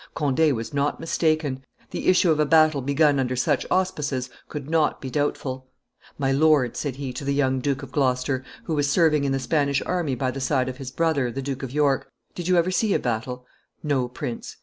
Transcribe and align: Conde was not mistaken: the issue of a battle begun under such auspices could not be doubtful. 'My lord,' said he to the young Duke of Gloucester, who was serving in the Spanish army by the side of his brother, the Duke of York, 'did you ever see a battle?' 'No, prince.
Conde 0.15 0.51
was 0.55 0.73
not 0.73 0.99
mistaken: 0.99 1.63
the 1.91 2.07
issue 2.07 2.31
of 2.31 2.39
a 2.39 2.45
battle 2.47 2.81
begun 2.81 3.19
under 3.19 3.35
such 3.35 3.67
auspices 3.69 4.31
could 4.49 4.67
not 4.67 4.99
be 4.99 5.11
doubtful. 5.11 5.67
'My 6.17 6.31
lord,' 6.31 6.75
said 6.75 6.95
he 6.95 7.13
to 7.13 7.23
the 7.23 7.35
young 7.35 7.59
Duke 7.59 7.83
of 7.83 7.91
Gloucester, 7.91 8.43
who 8.63 8.73
was 8.73 8.89
serving 8.89 9.25
in 9.25 9.31
the 9.31 9.37
Spanish 9.37 9.79
army 9.85 10.15
by 10.15 10.31
the 10.31 10.41
side 10.41 10.69
of 10.69 10.77
his 10.77 10.89
brother, 10.89 11.31
the 11.31 11.43
Duke 11.43 11.61
of 11.61 11.69
York, 11.71 12.09
'did 12.33 12.47
you 12.47 12.57
ever 12.57 12.71
see 12.71 12.95
a 12.95 12.99
battle?' 12.99 13.45
'No, 13.83 14.07
prince. 14.07 14.55